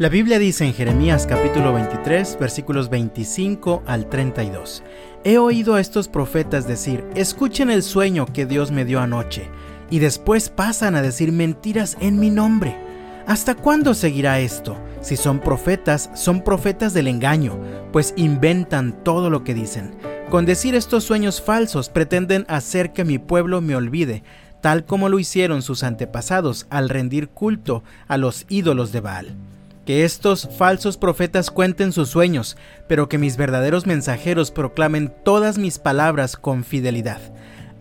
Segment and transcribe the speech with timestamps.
[0.00, 4.82] La Biblia dice en Jeremías capítulo 23 versículos 25 al 32,
[5.24, 9.50] He oído a estos profetas decir, escuchen el sueño que Dios me dio anoche,
[9.90, 12.78] y después pasan a decir mentiras en mi nombre.
[13.26, 14.78] ¿Hasta cuándo seguirá esto?
[15.02, 17.60] Si son profetas, son profetas del engaño,
[17.92, 19.90] pues inventan todo lo que dicen.
[20.30, 24.22] Con decir estos sueños falsos pretenden hacer que mi pueblo me olvide,
[24.62, 29.36] tal como lo hicieron sus antepasados al rendir culto a los ídolos de Baal
[29.84, 35.78] que estos falsos profetas cuenten sus sueños, pero que mis verdaderos mensajeros proclamen todas mis
[35.78, 37.20] palabras con fidelidad.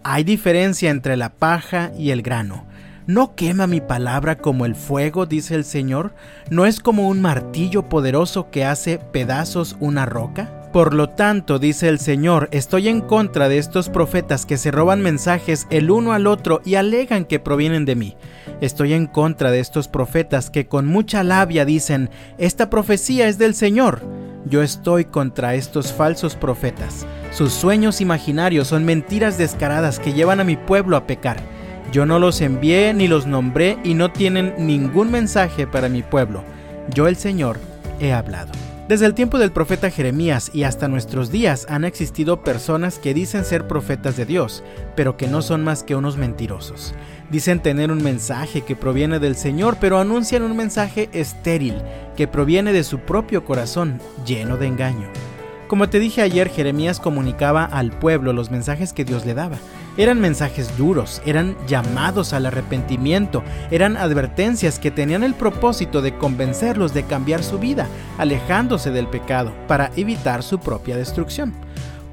[0.03, 2.65] Hay diferencia entre la paja y el grano.
[3.05, 6.13] ¿No quema mi palabra como el fuego, dice el Señor?
[6.49, 10.58] ¿No es como un martillo poderoso que hace pedazos una roca?
[10.71, 15.01] Por lo tanto, dice el Señor, estoy en contra de estos profetas que se roban
[15.01, 18.17] mensajes el uno al otro y alegan que provienen de mí.
[18.61, 23.55] Estoy en contra de estos profetas que con mucha labia dicen, esta profecía es del
[23.55, 24.01] Señor.
[24.45, 27.07] Yo estoy contra estos falsos profetas.
[27.31, 31.37] Sus sueños imaginarios son mentiras descaradas que llevan a mi pueblo a pecar.
[31.91, 36.43] Yo no los envié ni los nombré y no tienen ningún mensaje para mi pueblo.
[36.93, 37.59] Yo el Señor
[37.99, 38.51] he hablado.
[38.89, 43.45] Desde el tiempo del profeta Jeremías y hasta nuestros días han existido personas que dicen
[43.45, 44.63] ser profetas de Dios,
[44.95, 46.95] pero que no son más que unos mentirosos.
[47.29, 51.75] Dicen tener un mensaje que proviene del Señor, pero anuncian un mensaje estéril
[52.17, 55.07] que proviene de su propio corazón, lleno de engaño.
[55.69, 59.57] Como te dije ayer, Jeremías comunicaba al pueblo los mensajes que Dios le daba.
[59.97, 66.95] Eran mensajes duros, eran llamados al arrepentimiento, eran advertencias que tenían el propósito de convencerlos
[66.95, 67.87] de cambiar su vida,
[68.17, 71.53] alejándose del pecado, para evitar su propia destrucción.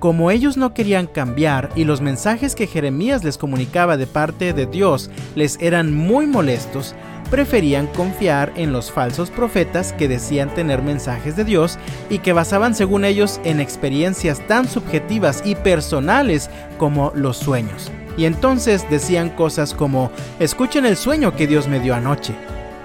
[0.00, 4.66] Como ellos no querían cambiar y los mensajes que Jeremías les comunicaba de parte de
[4.66, 6.94] Dios les eran muy molestos,
[7.26, 11.78] preferían confiar en los falsos profetas que decían tener mensajes de Dios
[12.10, 17.90] y que basaban según ellos en experiencias tan subjetivas y personales como los sueños.
[18.16, 22.34] Y entonces decían cosas como, escuchen el sueño que Dios me dio anoche.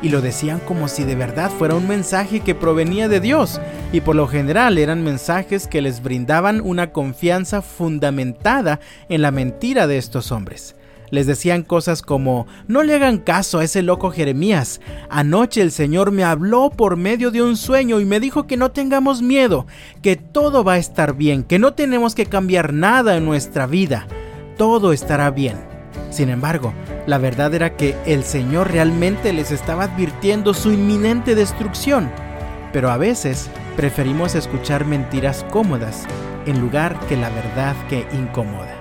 [0.01, 3.61] Y lo decían como si de verdad fuera un mensaje que provenía de Dios,
[3.93, 8.79] y por lo general eran mensajes que les brindaban una confianza fundamentada
[9.09, 10.75] en la mentira de estos hombres.
[11.11, 14.79] Les decían cosas como, no le hagan caso a ese loco Jeremías.
[15.09, 18.71] Anoche el Señor me habló por medio de un sueño y me dijo que no
[18.71, 19.67] tengamos miedo,
[20.01, 24.07] que todo va a estar bien, que no tenemos que cambiar nada en nuestra vida.
[24.57, 25.57] Todo estará bien.
[26.11, 26.73] Sin embargo,
[27.07, 32.09] la verdad era que el Señor realmente les estaba advirtiendo su inminente destrucción.
[32.71, 36.05] Pero a veces preferimos escuchar mentiras cómodas
[36.45, 38.80] en lugar que la verdad que incomoda.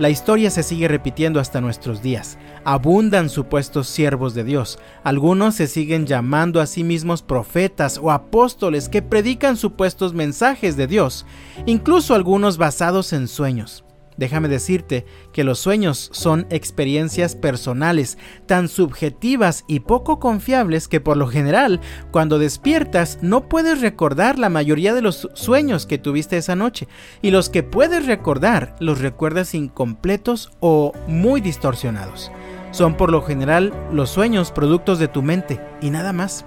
[0.00, 2.38] La historia se sigue repitiendo hasta nuestros días.
[2.64, 4.78] Abundan supuestos siervos de Dios.
[5.04, 10.86] Algunos se siguen llamando a sí mismos profetas o apóstoles que predican supuestos mensajes de
[10.86, 11.26] Dios,
[11.66, 13.84] incluso algunos basados en sueños.
[14.20, 21.16] Déjame decirte que los sueños son experiencias personales, tan subjetivas y poco confiables que por
[21.16, 26.54] lo general, cuando despiertas, no puedes recordar la mayoría de los sueños que tuviste esa
[26.54, 26.86] noche,
[27.22, 32.30] y los que puedes recordar los recuerdas incompletos o muy distorsionados.
[32.70, 36.44] Son por lo general los sueños productos de tu mente y nada más.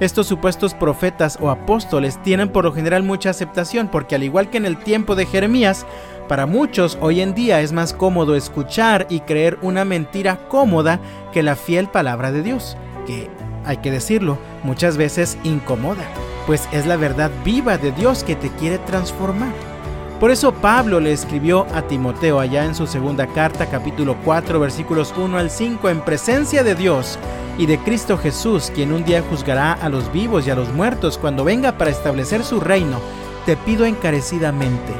[0.00, 4.56] Estos supuestos profetas o apóstoles tienen por lo general mucha aceptación porque al igual que
[4.56, 5.86] en el tiempo de Jeremías,
[6.28, 10.98] para muchos hoy en día es más cómodo escuchar y creer una mentira cómoda
[11.32, 12.76] que la fiel palabra de Dios,
[13.06, 13.30] que,
[13.64, 16.04] hay que decirlo, muchas veces incomoda,
[16.46, 19.75] pues es la verdad viva de Dios que te quiere transformar.
[20.20, 25.12] Por eso Pablo le escribió a Timoteo allá en su segunda carta capítulo 4 versículos
[25.16, 27.18] 1 al 5 en presencia de Dios
[27.58, 31.18] y de Cristo Jesús, quien un día juzgará a los vivos y a los muertos
[31.18, 32.98] cuando venga para establecer su reino,
[33.44, 34.94] te pido encarecidamente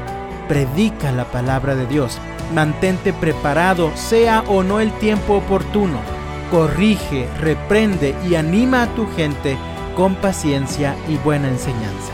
[0.49, 2.19] predica la palabra de Dios.
[2.55, 5.99] Mantente preparado, sea o no el tiempo oportuno.
[6.51, 9.57] Corrige, reprende y anima a tu gente
[9.97, 12.13] con paciencia y buena enseñanza.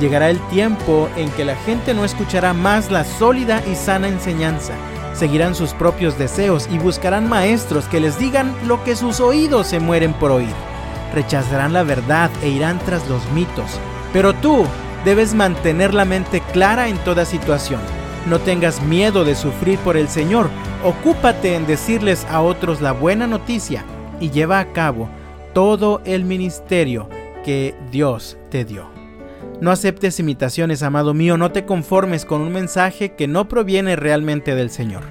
[0.00, 4.72] Llegará el tiempo en que la gente no escuchará más la sólida y sana enseñanza.
[5.14, 9.78] Seguirán sus propios deseos y buscarán maestros que les digan lo que sus oídos se
[9.78, 10.54] mueren por oír.
[11.14, 13.78] Rechazarán la verdad e irán tras los mitos.
[14.12, 14.64] Pero tú,
[15.04, 17.80] Debes mantener la mente clara en toda situación.
[18.26, 20.50] No tengas miedo de sufrir por el Señor.
[20.84, 23.84] Ocúpate en decirles a otros la buena noticia
[24.20, 25.08] y lleva a cabo
[25.54, 27.08] todo el ministerio
[27.42, 28.99] que Dios te dio.
[29.60, 34.54] No aceptes imitaciones, amado mío, no te conformes con un mensaje que no proviene realmente
[34.54, 35.02] del Señor.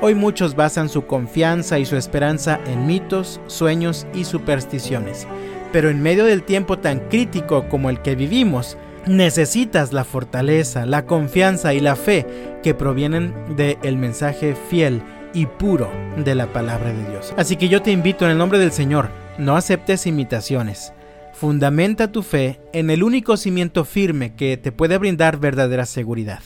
[0.00, 5.28] Hoy muchos basan su confianza y su esperanza en mitos, sueños y supersticiones
[5.72, 8.76] Pero en medio del tiempo tan crítico como el que vivimos,
[9.06, 12.26] necesitas la fortaleza, la confianza y la fe
[12.64, 15.02] que provienen del mensaje fiel
[15.32, 17.32] y puro de la palabra de Dios.
[17.36, 19.08] Así que yo te invito en el nombre del Señor,
[19.38, 20.92] no aceptes imitaciones.
[21.34, 26.38] Fundamenta tu fe en el único cimiento firme que te puede brindar verdadera seguridad.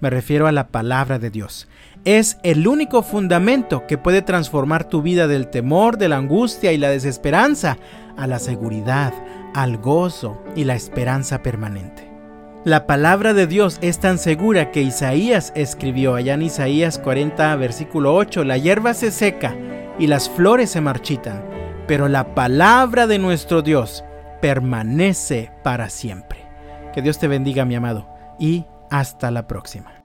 [0.00, 1.66] Me refiero a la palabra de Dios.
[2.04, 6.76] Es el único fundamento que puede transformar tu vida del temor, de la angustia y
[6.76, 7.78] la desesperanza
[8.18, 9.14] a la seguridad,
[9.54, 12.06] al gozo y la esperanza permanente.
[12.66, 18.14] La palabra de Dios es tan segura que Isaías escribió allá en Isaías 40, versículo
[18.14, 19.56] 8, la hierba se seca
[19.98, 21.42] y las flores se marchitan,
[21.86, 24.04] pero la palabra de nuestro Dios
[24.44, 26.44] permanece para siempre.
[26.92, 30.03] Que Dios te bendiga, mi amado, y hasta la próxima.